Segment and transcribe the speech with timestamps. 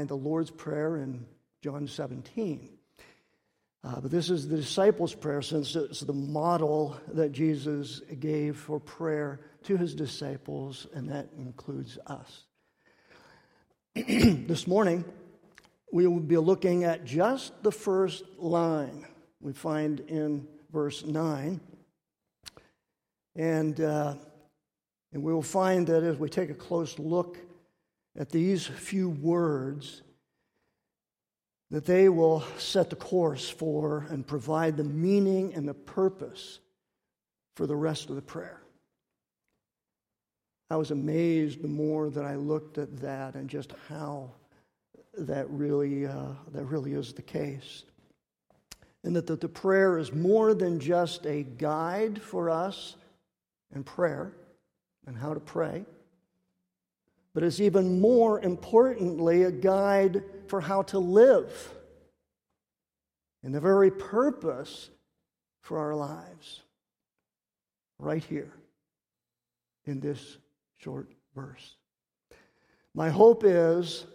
[0.00, 1.26] find the Lord's Prayer in
[1.62, 2.70] John 17.
[3.84, 8.80] Uh, but this is the disciples' prayer since it's the model that Jesus gave for
[8.80, 12.44] prayer to his disciples, and that includes us.
[13.94, 15.04] this morning,
[15.92, 19.04] we will be looking at just the first line
[19.38, 21.60] we find in verse 9.
[23.36, 24.14] And, uh,
[25.12, 27.36] and we will find that as we take a close look
[28.18, 30.02] at these few words,
[31.70, 36.58] that they will set the course for and provide the meaning and the purpose
[37.56, 38.60] for the rest of the prayer.
[40.68, 44.30] I was amazed the more that I looked at that and just how
[45.18, 47.84] that really, uh, that really is the case.
[49.02, 52.96] And that the, the prayer is more than just a guide for us
[53.74, 54.32] in prayer
[55.06, 55.84] and how to pray,
[57.34, 61.74] but is even more importantly a guide for how to live
[63.42, 64.90] and the very purpose
[65.62, 66.62] for our lives.
[67.98, 68.52] Right here
[69.84, 70.38] in this
[70.78, 71.76] short verse.
[72.94, 74.06] My hope is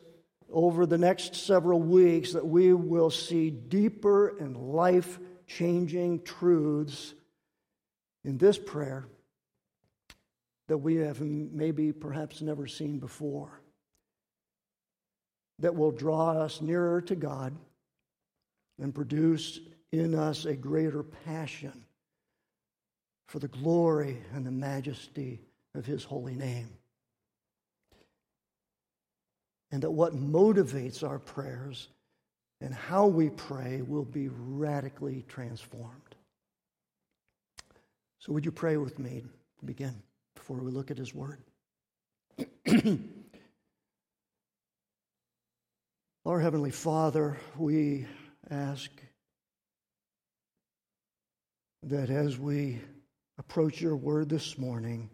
[0.52, 7.14] over the next several weeks that we will see deeper and life changing truths
[8.24, 9.08] in this prayer
[10.68, 13.62] that we have maybe perhaps never seen before
[15.60, 17.56] that will draw us nearer to God
[18.80, 19.60] and produce
[19.92, 21.86] in us a greater passion
[23.28, 25.42] for the glory and the majesty
[25.74, 26.70] of His holy name.
[29.72, 31.90] And that what motivates our prayers
[32.62, 36.16] and how we pray will be radically transformed.
[38.20, 39.24] So, would you pray with me
[39.60, 40.02] to begin
[40.36, 41.42] before we look at His Word?
[46.26, 48.06] Our Heavenly Father, we
[48.50, 48.90] ask
[51.84, 52.82] that as we
[53.38, 55.10] approach your word this morning,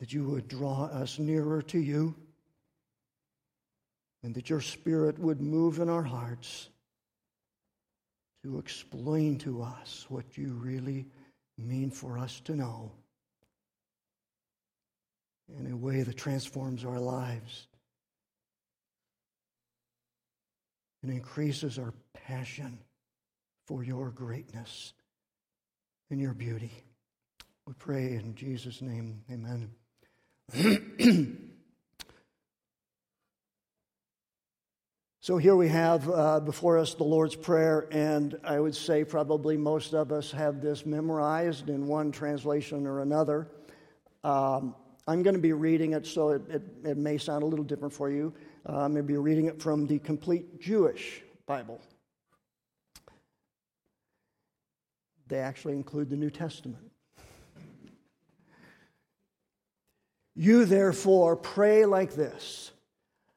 [0.00, 2.14] that you would draw us nearer to you
[4.22, 6.68] and that your spirit would move in our hearts
[8.42, 11.06] to explain to us what you really
[11.58, 12.90] mean for us to know
[15.58, 17.66] in a way that transforms our lives.
[21.06, 22.78] and increases our passion
[23.66, 24.92] for your greatness
[26.10, 26.72] and your beauty.
[27.64, 29.70] We pray in Jesus' name, amen.
[35.20, 39.56] so here we have uh, before us the Lord's Prayer, and I would say probably
[39.56, 43.46] most of us have this memorized in one translation or another.
[44.24, 44.74] Um,
[45.06, 47.94] I'm going to be reading it, so it, it, it may sound a little different
[47.94, 48.34] for you.
[48.68, 51.80] Uh, I'm going to be reading it from the Complete Jewish Bible.
[55.28, 56.90] They actually include the New Testament.
[60.34, 62.72] You therefore pray like this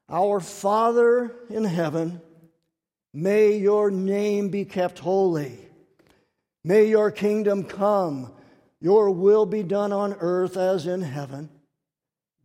[0.08, 2.20] Our Father in heaven,
[3.14, 5.58] may your name be kept holy.
[6.62, 8.32] May your kingdom come,
[8.80, 11.48] your will be done on earth as in heaven.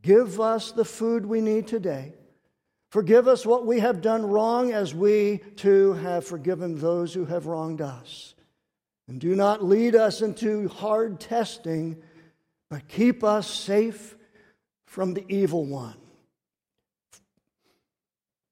[0.05, 2.13] Give us the food we need today
[2.95, 7.45] Forgive us what we have done wrong as we too have forgiven those who have
[7.45, 8.35] wronged us.
[9.09, 12.01] And do not lead us into hard testing,
[12.69, 14.15] but keep us safe
[14.85, 15.97] from the evil one.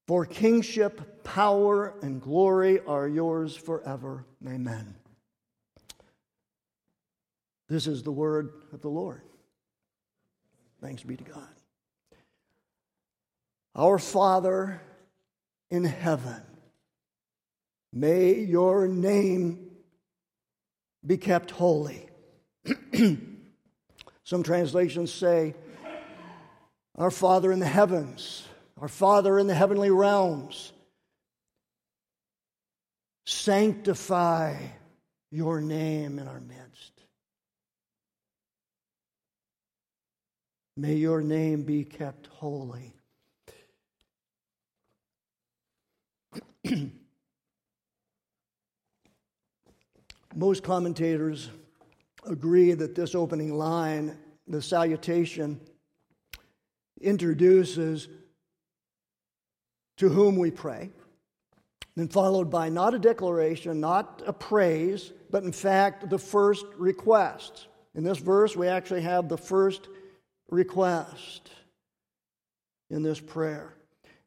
[0.09, 4.25] For kingship, power, and glory are yours forever.
[4.45, 4.93] Amen.
[7.69, 9.21] This is the word of the Lord.
[10.83, 11.47] Thanks be to God.
[13.73, 14.81] Our Father
[15.71, 16.41] in heaven,
[17.93, 19.69] may your name
[21.05, 22.05] be kept holy.
[24.25, 25.55] Some translations say,
[26.97, 28.45] Our Father in the heavens,
[28.81, 30.73] our Father in the heavenly realms,
[33.25, 34.57] sanctify
[35.31, 36.92] your name in our midst.
[40.75, 42.95] May your name be kept holy.
[50.35, 51.51] Most commentators
[52.25, 54.17] agree that this opening line,
[54.47, 55.61] the salutation,
[56.99, 58.07] introduces
[59.97, 60.89] to whom we pray,
[61.95, 67.67] then followed by not a declaration, not a praise, but in fact the first request.
[67.93, 69.99] In this verse, we actually have the first request
[72.89, 73.75] in this prayer.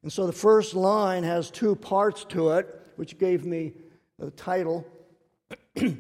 [0.03, 3.73] And so the first line has two parts to it, which gave me
[4.19, 4.87] the title.
[5.75, 5.93] the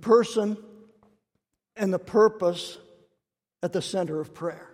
[0.00, 0.56] person
[1.76, 2.78] and the purpose
[3.62, 4.70] at the center of prayer.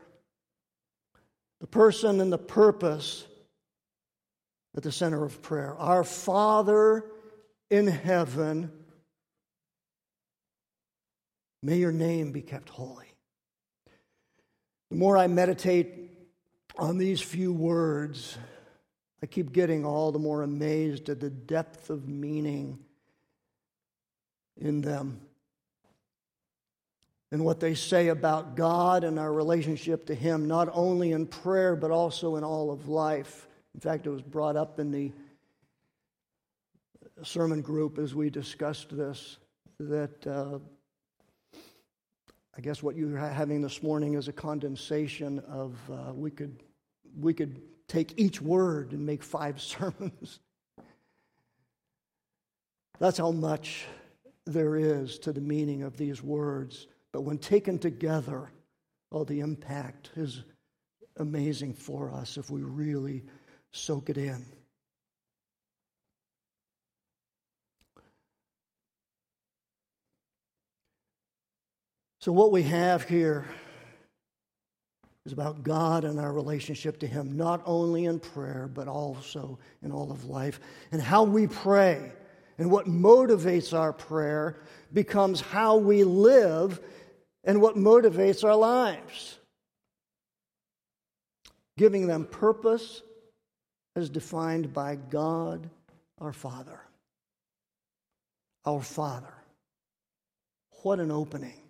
[1.61, 3.27] The person and the purpose
[4.77, 5.75] at the center of prayer.
[5.77, 7.05] Our Father
[7.71, 8.71] in heaven,
[11.63, 13.13] may your name be kept holy.
[14.91, 16.11] The more I meditate
[16.79, 18.37] on these few words,
[19.23, 22.79] I keep getting all the more amazed at the depth of meaning
[24.59, 25.21] in them
[27.33, 31.75] and what they say about God and our relationship to Him, not only in prayer,
[31.75, 33.49] but also in all of life.
[33.75, 35.13] In fact, it was brought up in the
[37.23, 39.39] sermon group as we discussed this
[39.79, 40.59] that uh,
[42.57, 46.63] I guess what you're having this morning is a condensation of uh, we could
[47.21, 50.41] we could take each word and make five sermons.
[52.99, 53.85] That's how much
[54.47, 56.87] there is to the meaning of these words.
[57.13, 58.51] But when taken together,
[59.13, 60.43] oh, the impact is
[61.19, 63.25] amazing for us if we really
[63.73, 64.45] soak it in.
[72.27, 73.45] So, what we have here
[75.25, 79.93] is about God and our relationship to Him, not only in prayer, but also in
[79.93, 80.59] all of life.
[80.91, 82.11] And how we pray
[82.59, 84.57] and what motivates our prayer
[84.93, 86.81] becomes how we live
[87.45, 89.39] and what motivates our lives.
[91.79, 93.03] Giving them purpose
[93.95, 95.71] as defined by God
[96.21, 96.81] our Father.
[98.65, 99.33] Our Father.
[100.83, 101.61] What an opening.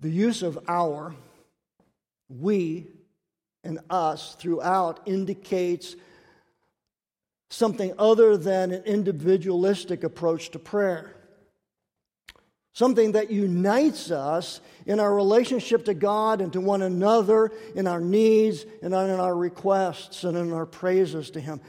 [0.00, 1.14] The use of our,
[2.28, 2.86] we,
[3.64, 5.96] and us throughout indicates
[7.50, 11.12] something other than an individualistic approach to prayer.
[12.74, 18.00] Something that unites us in our relationship to God and to one another, in our
[18.00, 21.60] needs and in our requests and in our praises to Him.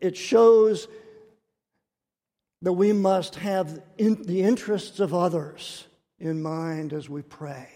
[0.00, 0.86] It shows
[2.62, 5.84] that we must have in the interests of others
[6.22, 7.68] in mind as we pray.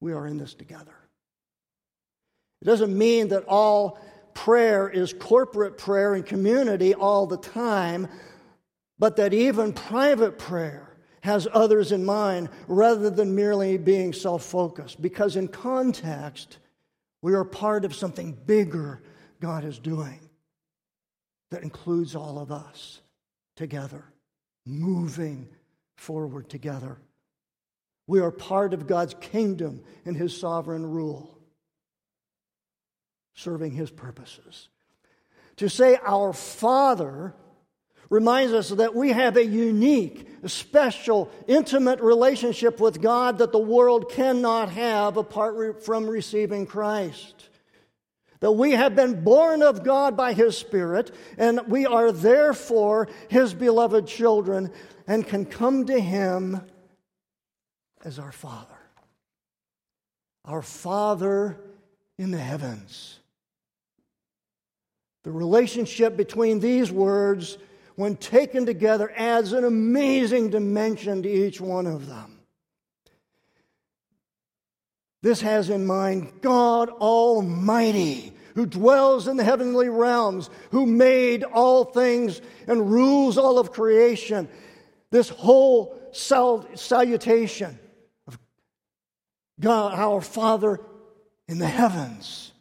[0.00, 0.94] We are in this together.
[2.62, 3.98] It doesn't mean that all
[4.34, 8.06] prayer is corporate prayer and community all the time,
[9.00, 15.02] but that even private prayer has others in mind rather than merely being self focused.
[15.02, 16.58] Because in context,
[17.20, 19.02] we are part of something bigger
[19.40, 20.20] God is doing
[21.50, 23.00] that includes all of us
[23.56, 24.04] together,
[24.64, 25.48] moving
[26.02, 26.98] forward together.
[28.06, 31.38] We are part of God's kingdom and His sovereign rule,
[33.34, 34.68] serving His purposes.
[35.56, 37.34] To say our Father
[38.10, 44.10] reminds us that we have a unique, special, intimate relationship with God that the world
[44.10, 47.48] cannot have apart from receiving Christ.
[48.42, 53.54] That we have been born of God by His Spirit, and we are therefore His
[53.54, 54.72] beloved children
[55.06, 56.60] and can come to Him
[58.04, 58.66] as our Father.
[60.44, 61.56] Our Father
[62.18, 63.20] in the heavens.
[65.22, 67.58] The relationship between these words,
[67.94, 72.40] when taken together, adds an amazing dimension to each one of them.
[75.22, 81.84] This has in mind God Almighty, who dwells in the heavenly realms, who made all
[81.84, 84.48] things and rules all of creation,
[85.10, 87.78] this whole salutation
[88.26, 88.38] of
[89.60, 90.80] God, our Father
[91.48, 92.52] in the heavens,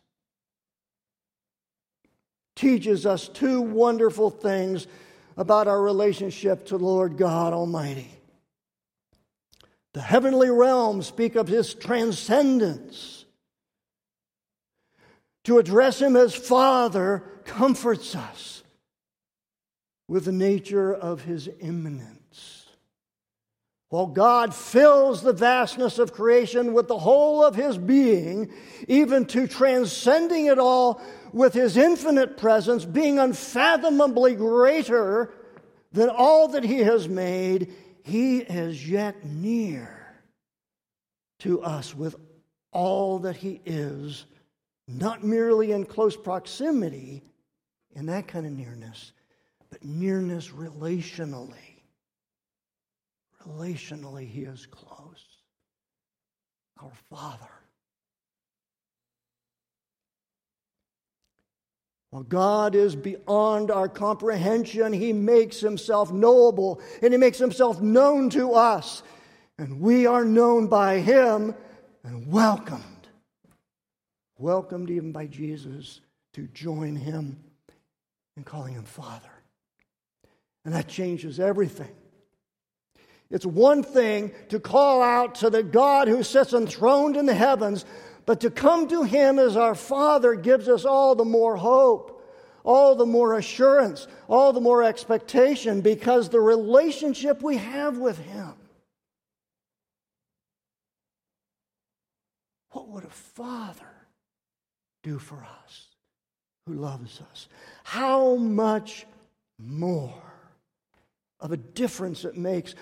[2.56, 4.88] teaches us two wonderful things
[5.38, 8.12] about our relationship to Lord God Almighty.
[9.94, 13.21] The heavenly realms speak of his transcendence.
[15.46, 18.64] To address him as Father comforts us
[20.08, 22.68] with the nature of his immanence.
[23.90, 28.52] While God fills the vastness of creation with the whole of his being,
[28.88, 31.02] even to transcending it all
[31.34, 35.34] with his infinite presence, being unfathomably greater
[35.92, 39.98] than all that he has made, he is yet near
[41.40, 42.16] to us with
[42.72, 44.26] all that he is,
[44.98, 47.22] not merely in close proximity,
[47.94, 49.12] in that kind of nearness,
[49.70, 51.72] but nearness relationally
[53.48, 55.26] Relationally, He is close.
[56.82, 57.50] Our Father.
[62.10, 68.30] While God is beyond our comprehension, He makes Himself knowable and He makes Himself known
[68.32, 69.04] to us.
[69.58, 71.56] And we are known by Him
[72.04, 73.01] and welcomed.
[74.42, 76.02] Welcomed even by Jesus
[76.34, 77.38] to join Him
[78.36, 79.30] in calling Him Father.
[80.66, 81.92] And that changes everything.
[83.30, 87.86] It's one thing to call out to the God who sits enthroned in the heavens,
[88.26, 92.28] but to come to Him as our Father gives us all the more hope,
[92.64, 98.54] all the more assurance, all the more expectation because the relationship we have with Him.
[102.72, 104.01] What would a Father
[105.04, 105.88] do for us
[106.68, 107.48] who loves us?
[107.84, 109.06] How much
[109.58, 110.14] more
[111.40, 112.76] of a difference it makes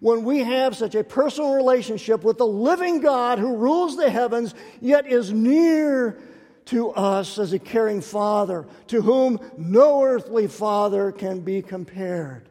[0.00, 4.54] when we have such a personal relationship with the living God who rules the heavens,
[4.80, 6.18] yet is near
[6.66, 12.48] to us as a caring father, to whom no earthly father can be compared.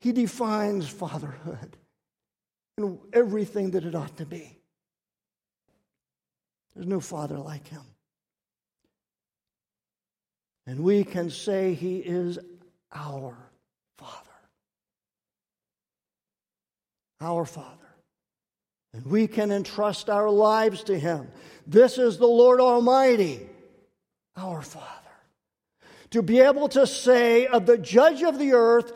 [0.00, 1.76] He defines fatherhood
[2.78, 4.56] and everything that it ought to be.
[6.74, 7.82] There's no father like him.
[10.70, 12.38] And we can say he is
[12.92, 13.36] our
[13.98, 14.30] Father
[17.20, 17.76] our Father.
[18.92, 21.28] And we can entrust our lives to Him.
[21.66, 23.48] This is the Lord Almighty,
[24.36, 24.86] our Father.
[26.10, 28.92] To be able to say of the judge of the earth,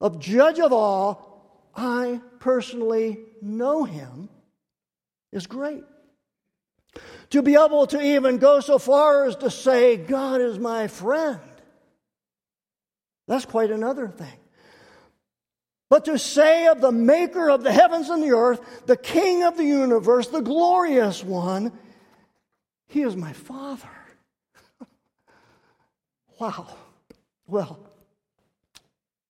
[0.00, 4.30] of judge of all, I personally know Him
[5.32, 5.84] is great.
[7.30, 11.40] To be able to even go so far as to say, God is my friend,
[13.26, 14.38] that's quite another thing.
[15.90, 19.56] But to say of the maker of the heavens and the earth, the king of
[19.56, 21.72] the universe, the glorious one,
[22.88, 23.88] he is my father.
[26.40, 26.66] wow.
[27.46, 27.78] Well,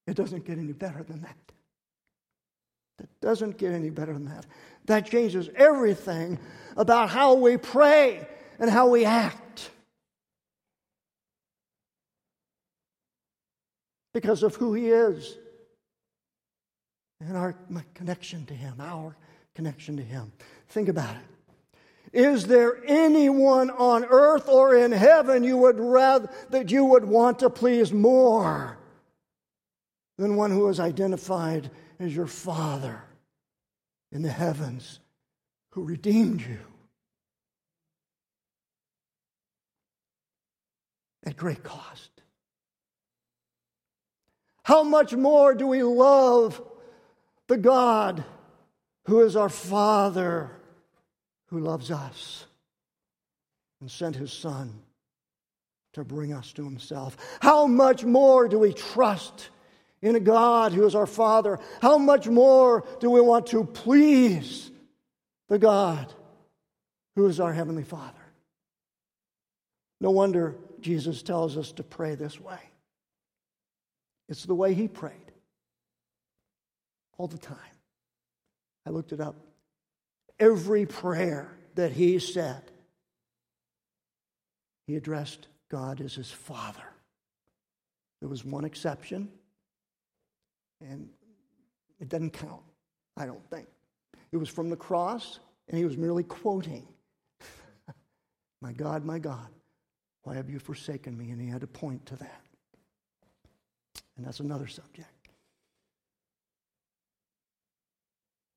[0.07, 1.37] it doesn't get any better than that.
[3.01, 4.47] It doesn't get any better than that.
[4.87, 6.39] That changes everything
[6.77, 8.27] about how we pray
[8.59, 9.71] and how we act.
[14.13, 15.37] Because of who he is
[17.21, 17.55] and our
[17.95, 19.17] connection to Him, our
[19.55, 20.33] connection to Him.
[20.69, 21.23] Think about it.
[22.13, 27.41] Is there anyone on earth or in heaven you would rather that you would want
[27.41, 28.79] to please more
[30.17, 33.03] than one who is identified as your Father
[34.15, 35.01] in the heavens
[35.73, 36.61] who redeemed you
[41.27, 42.11] at great cost?
[44.63, 46.63] How much more do we love
[47.49, 48.25] the God
[49.07, 50.51] who is our Father,
[51.47, 52.47] who loves us
[53.81, 54.81] and sent his Son
[55.93, 57.17] to bring us to himself.
[57.41, 59.51] How much more do we trust
[60.05, 61.59] in a God who is our Father?
[61.81, 64.71] How much more do we want to please
[65.49, 66.13] the God
[67.17, 68.13] who is our Heavenly Father?
[70.01, 72.59] No wonder Jesus tells us to pray this way.
[74.29, 75.33] It's the way he prayed
[77.17, 77.57] all the time.
[78.87, 79.37] I looked it up.
[80.39, 82.63] Every prayer that he said,
[84.87, 86.85] he addressed God as his father.
[88.21, 89.31] There was one exception,
[90.81, 91.09] and
[92.01, 92.63] it doesn't count,
[93.17, 93.67] I don't think.
[94.33, 95.39] It was from the cross,
[95.69, 96.87] and he was merely quoting,
[98.61, 99.49] My God, my God,
[100.23, 101.31] why have you forsaken me?
[101.31, 102.41] And he had to point to that.
[104.17, 105.09] And that's another subject.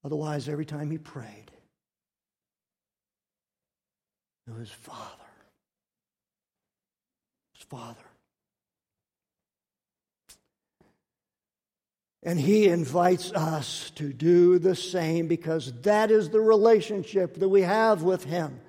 [0.04, 1.52] Otherwise, every time he prayed,
[4.48, 5.26] it was Father.
[7.54, 8.06] His Father.
[12.28, 17.62] And he invites us to do the same because that is the relationship that we
[17.62, 18.60] have with him.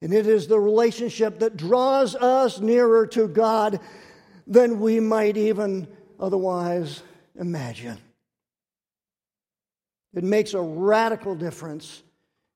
[0.00, 3.80] And it is the relationship that draws us nearer to God
[4.46, 5.88] than we might even
[6.20, 7.02] otherwise
[7.34, 7.98] imagine.
[10.14, 12.04] It makes a radical difference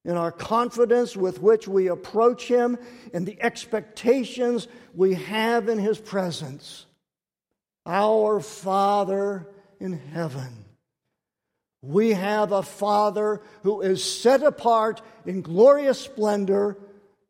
[0.05, 2.79] in our confidence with which we approach Him
[3.13, 6.87] and the expectations we have in His presence.
[7.85, 9.49] Our Father
[9.83, 10.65] in heaven.
[11.83, 16.79] We have a Father who is set apart in glorious splendor.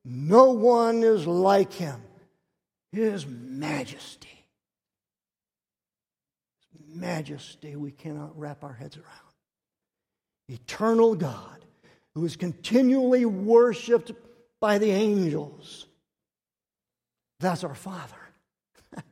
[0.04, 2.00] No one is like Him.
[2.92, 4.44] His majesty.
[6.73, 9.09] His majesty we cannot wrap our heads around.
[10.49, 11.64] eternal God,
[12.14, 14.12] who is continually worshiped
[14.61, 15.87] by the angels.
[17.40, 18.14] That's our Father.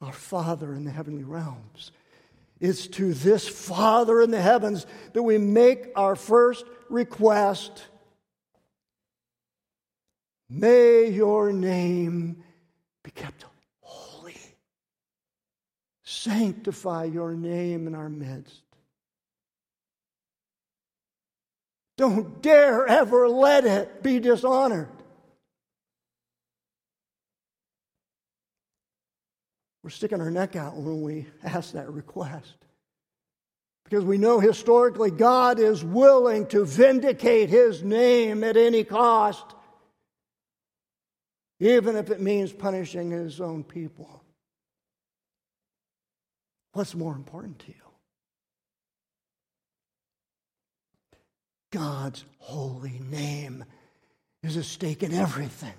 [0.00, 1.92] our Father in the heavenly realms.
[2.60, 7.86] It's to this Father in the heavens that we make our first request.
[10.48, 12.42] May your name
[13.02, 13.46] be kept
[13.80, 14.36] holy.
[16.02, 18.62] Sanctify your name in our midst.
[21.96, 24.88] Don't dare ever let it be dishonored.
[29.82, 32.56] We're sticking our neck out when we ask that request.
[33.84, 39.44] Because we know historically God is willing to vindicate his name at any cost,
[41.58, 44.22] even if it means punishing his own people.
[46.72, 47.74] What's more important to you?
[51.72, 53.64] God's holy name
[54.42, 55.74] is a stake in everything.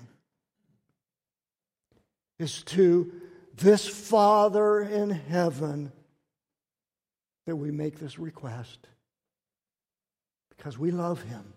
[2.39, 3.11] Is to
[3.57, 5.91] this Father in heaven
[7.45, 8.87] that we make this request
[10.49, 11.53] because we love him.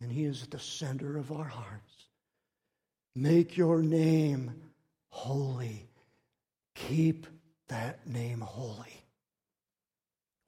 [0.00, 1.94] And he is at the center of our hearts.
[3.14, 4.52] Make your name
[5.10, 5.88] holy.
[6.74, 7.26] Keep
[7.68, 9.04] that name holy,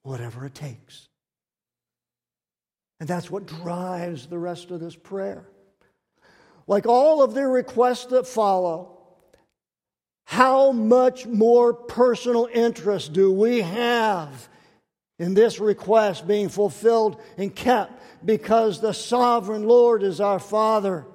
[0.03, 1.07] whatever it takes.
[2.99, 5.45] And that's what drives the rest of this prayer
[6.67, 8.97] like all of the requests that follow,
[10.25, 14.49] how much more personal interest do we have
[15.19, 17.93] in this request being fulfilled and kept
[18.25, 21.05] because the sovereign Lord is our Father?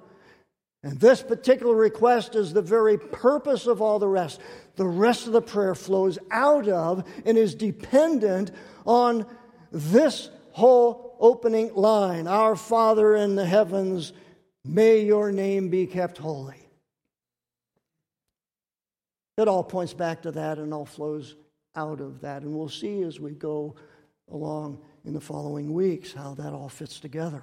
[0.83, 4.40] And this particular request is the very purpose of all the rest.
[4.76, 8.50] The rest of the prayer flows out of and is dependent
[8.87, 9.26] on
[9.73, 14.13] this whole opening line Our Father in the heavens
[14.65, 16.57] May your name be kept holy.
[19.37, 21.35] It all points back to that and all flows
[21.75, 22.43] out of that.
[22.43, 23.75] And we'll see as we go
[24.31, 27.43] along in the following weeks how that all fits together.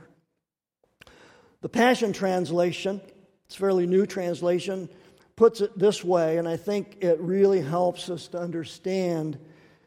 [1.61, 3.01] The Passion Translation,
[3.47, 4.89] it's a fairly new translation,
[5.35, 9.39] puts it this way, and I think it really helps us to understand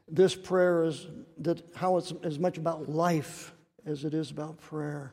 [0.09, 1.07] this prayer is
[1.38, 3.53] that how it's as much about life
[3.87, 5.12] as it is about prayer.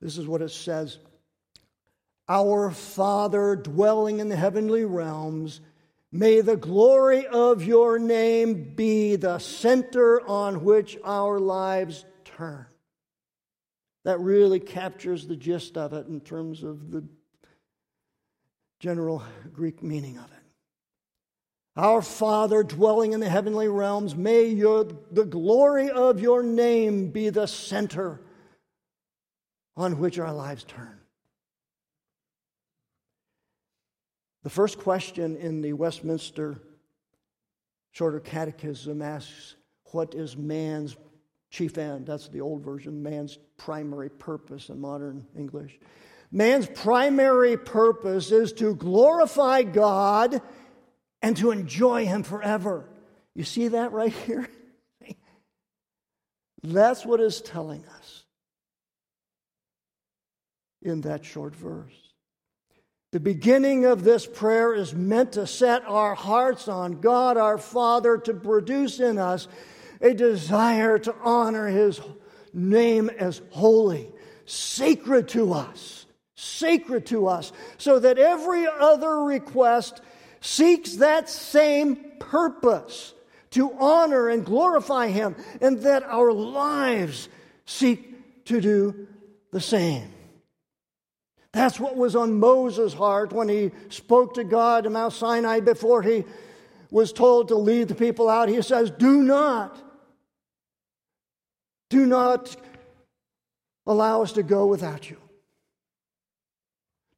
[0.00, 0.98] This is what it says
[2.28, 5.60] Our Father dwelling in the heavenly realms,
[6.12, 12.66] may the glory of your name be the center on which our lives turn.
[14.04, 17.04] That really captures the gist of it in terms of the
[18.78, 20.30] general Greek meaning of it.
[21.74, 27.28] Our Father dwelling in the heavenly realms, may your, the glory of your name be
[27.28, 28.20] the center
[29.76, 30.98] on which our lives turn.
[34.42, 36.62] The first question in the Westminster
[37.90, 39.56] Shorter Catechism asks,
[39.92, 40.96] What is man's
[41.50, 42.06] chief end?
[42.06, 45.78] That's the old version, man's primary purpose in modern English.
[46.30, 50.40] Man's primary purpose is to glorify God
[51.22, 52.88] and to enjoy Him forever.
[53.34, 54.48] You see that right here?
[56.62, 57.95] That's what it's telling us
[60.86, 61.92] in that short verse.
[63.12, 68.18] The beginning of this prayer is meant to set our hearts on God our Father
[68.18, 69.48] to produce in us
[70.00, 72.00] a desire to honor His
[72.52, 74.10] name as holy,
[74.44, 80.00] sacred to us, sacred to us, so that every other request
[80.40, 83.14] seeks that same purpose
[83.52, 87.28] to honor and glorify Him, and that our lives
[87.64, 89.08] seek to do
[89.52, 90.12] the same.
[91.56, 96.02] That's what was on Moses' heart when he spoke to God in Mount Sinai before
[96.02, 96.24] he
[96.90, 98.50] was told to lead the people out.
[98.50, 99.82] He says, Do not,
[101.88, 102.54] do not
[103.86, 105.16] allow us to go without you.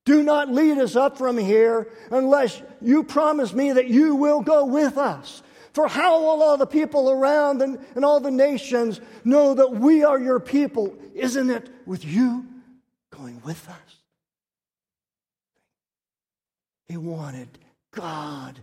[0.04, 4.66] Do not lead us up from here unless you promise me that you will go
[4.66, 5.42] with us.
[5.72, 10.04] For how will all the people around and, and all the nations know that we
[10.04, 10.96] are your people?
[11.12, 12.46] Isn't it with you
[13.10, 13.97] going with us?
[16.88, 17.58] He wanted
[17.92, 18.58] God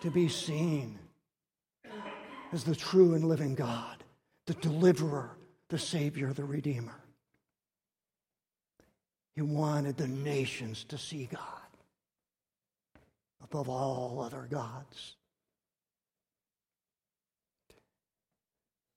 [0.00, 0.98] to be seen
[2.52, 4.04] as the true and living God,
[4.46, 5.30] the deliverer,
[5.68, 7.00] the Savior, the Redeemer.
[9.34, 11.42] He wanted the nations to see God
[13.42, 15.16] above all other gods.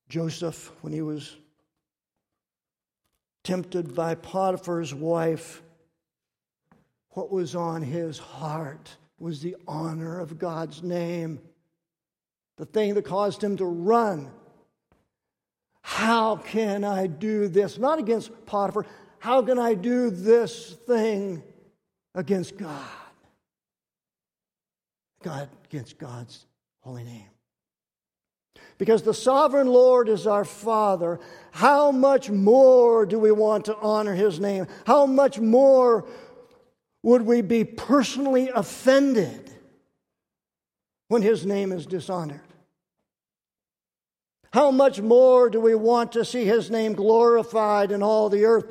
[0.10, 1.36] Joseph, when he was
[3.44, 5.62] tempted by Potiphar's wife,
[7.12, 11.40] what was on his heart was the honor of God's name,
[12.58, 14.32] the thing that caused him to run.
[15.82, 17.78] How can I do this?
[17.78, 18.86] Not against Potiphar.
[19.20, 21.44] How can I do this thing
[22.16, 22.86] against God?
[25.24, 26.46] God against God's
[26.82, 27.26] holy name.
[28.78, 31.20] Because the sovereign Lord is our Father,
[31.52, 34.68] how much more do we want to honor His name?
[34.86, 36.08] How much more
[37.04, 39.52] would we be personally offended
[41.08, 42.42] when His name is dishonored?
[44.52, 48.66] How much more do we want to see His name glorified in all the earth?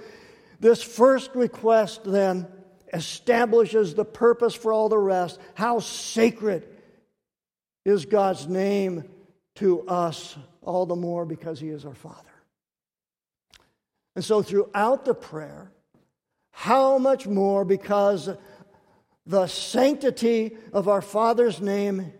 [0.60, 2.48] This first request then
[2.92, 5.38] establishes the purpose for all the rest.
[5.54, 6.66] How sacred
[7.84, 9.04] is God's name
[9.56, 12.24] to us, all the more because He is our Father.
[14.16, 15.70] And so, throughout the prayer,
[16.58, 18.28] how much more because
[19.24, 22.12] the sanctity of our Father's name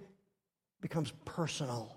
[0.81, 1.97] becomes personal.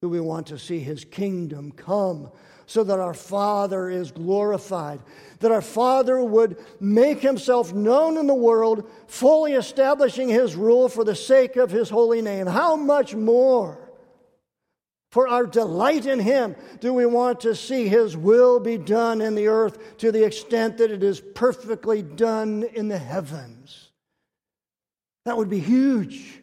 [0.00, 2.30] Do we want to see His kingdom come
[2.66, 5.00] so that our Father is glorified?
[5.40, 11.02] That our Father would make Himself known in the world, fully establishing His rule for
[11.02, 12.46] the sake of His holy name.
[12.46, 13.91] How much more?
[15.12, 19.34] For our delight in Him, do we want to see His will be done in
[19.34, 23.90] the earth to the extent that it is perfectly done in the heavens?
[25.26, 26.40] That would be huge.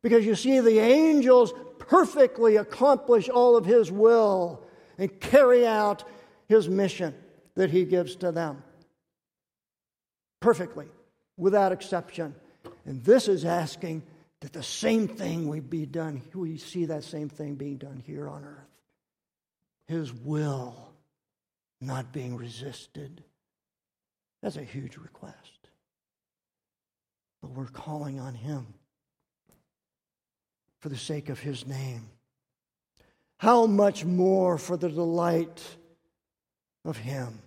[0.00, 4.64] Because you see, the angels perfectly accomplish all of His will
[4.96, 6.04] and carry out
[6.48, 7.14] His mission
[7.56, 8.62] that He gives to them.
[10.40, 10.86] Perfectly,
[11.36, 12.34] without exception.
[12.86, 14.02] And this is asking
[14.40, 18.28] that the same thing we be done, we see that same thing being done here
[18.28, 18.80] on earth.
[19.86, 20.90] His will
[21.80, 23.22] not being resisted.
[24.42, 25.36] That's a huge request.
[27.42, 28.66] But we're calling on Him
[30.78, 32.08] for the sake of His name.
[33.38, 35.62] How much more for the delight
[36.84, 37.40] of Him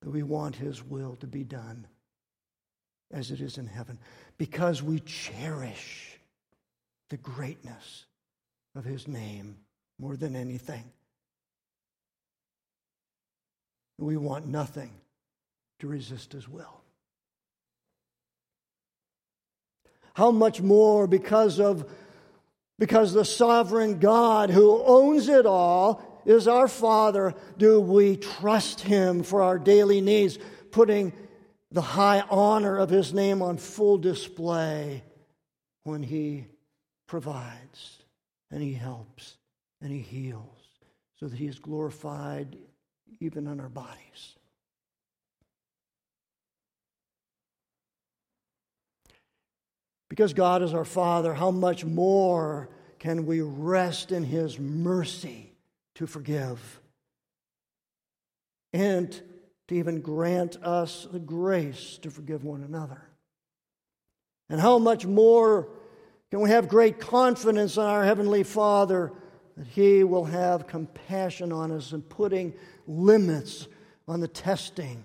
[0.00, 1.86] that we want His will to be done
[3.12, 3.98] as it is in heaven
[4.38, 6.03] because we cherish
[7.10, 8.06] the greatness
[8.74, 9.56] of his name
[9.98, 10.84] more than anything.
[13.98, 14.90] We want nothing
[15.80, 16.80] to resist his will.
[20.14, 21.90] How much more because of
[22.78, 29.22] because the sovereign God who owns it all is our Father, do we trust him
[29.22, 30.38] for our daily needs,
[30.72, 31.12] putting
[31.70, 35.04] the high honor of his name on full display
[35.84, 36.46] when he
[37.14, 38.02] provides
[38.50, 39.36] and He helps
[39.80, 40.66] and He heals
[41.20, 42.56] so that He is glorified
[43.20, 44.34] even in our bodies.
[50.08, 55.52] Because God is our Father, how much more can we rest in His mercy
[55.94, 56.80] to forgive
[58.72, 59.12] and
[59.68, 63.02] to even grant us the grace to forgive one another?
[64.48, 65.68] And how much more
[66.34, 69.12] can we have great confidence in our Heavenly Father
[69.56, 72.54] that He will have compassion on us and putting
[72.88, 73.68] limits
[74.08, 75.04] on the testing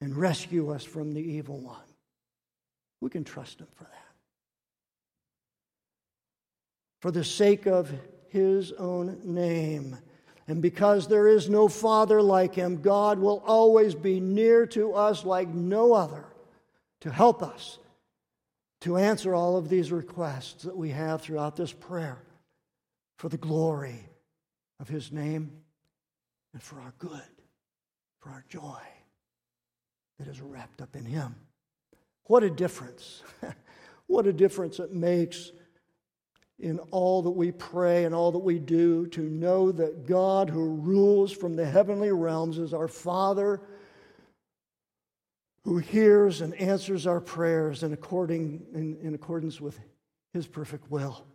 [0.00, 1.86] and rescue us from the evil one?
[3.00, 3.92] We can trust Him for that.
[7.00, 7.88] For the sake of
[8.30, 9.98] His own name.
[10.48, 15.24] And because there is no Father like Him, God will always be near to us
[15.24, 16.24] like no other
[17.02, 17.78] to help us
[18.82, 22.18] to answer all of these requests that we have throughout this prayer
[23.18, 24.08] for the glory
[24.80, 25.50] of His name
[26.52, 27.20] and for our good,
[28.20, 28.80] for our joy
[30.18, 31.34] that is wrapped up in Him.
[32.24, 33.22] What a difference!
[34.06, 35.52] what a difference it makes
[36.58, 40.76] in all that we pray and all that we do to know that God, who
[40.76, 43.60] rules from the heavenly realms, is our Father
[45.66, 49.76] who hears and answers our prayers in, according, in, in accordance with
[50.32, 51.26] his perfect will,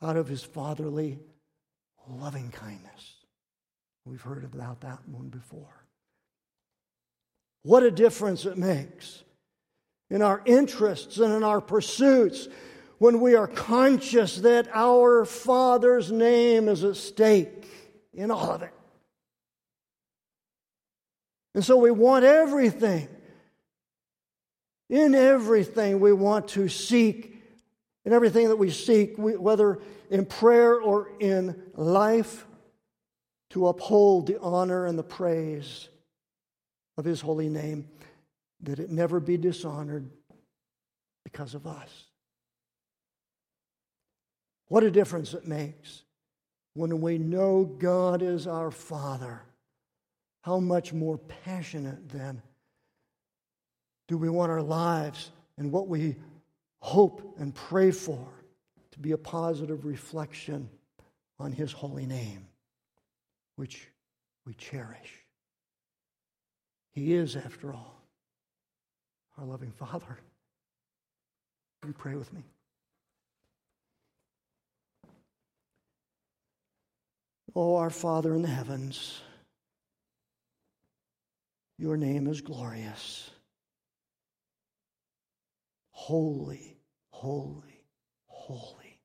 [0.00, 1.18] out of his fatherly
[2.08, 3.16] loving kindness.
[4.06, 5.84] We've heard about that one before.
[7.62, 9.22] What a difference it makes
[10.08, 12.48] in our interests and in our pursuits
[12.96, 17.66] when we are conscious that our Father's name is at stake
[18.14, 18.72] in all of it.
[21.54, 23.08] And so we want everything.
[24.88, 27.40] In everything, we want to seek
[28.04, 29.78] in everything that we seek, whether
[30.10, 32.46] in prayer or in life,
[33.50, 35.88] to uphold the honor and the praise
[36.96, 37.88] of His holy name,
[38.62, 40.08] that it never be dishonored
[41.24, 42.04] because of us.
[44.68, 46.02] What a difference it makes
[46.74, 49.42] when we know God is our Father.
[50.42, 52.42] How much more passionate then
[54.08, 56.16] do we want our lives and what we
[56.80, 58.26] hope and pray for
[58.92, 60.68] to be a positive reflection
[61.38, 62.46] on His holy name,
[63.56, 63.88] which
[64.46, 65.24] we cherish.
[66.92, 68.02] He is, after all,
[69.38, 70.18] our loving Father.
[71.86, 72.42] You pray with me?
[77.54, 79.22] Oh, our Father in the heavens,
[81.80, 83.30] your name is glorious.
[85.92, 86.76] Holy,
[87.08, 87.84] holy,
[88.26, 89.00] holy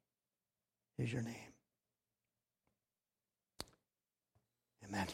[0.97, 1.35] is your name.
[4.85, 5.07] Amen.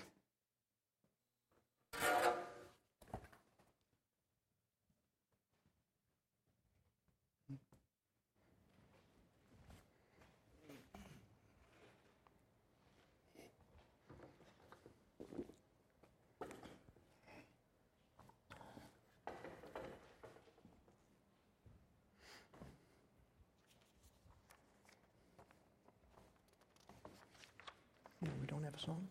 [28.22, 29.08] We don't have a song?